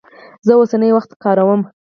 [0.45, 1.61] زه اوسنی وخت کاروم.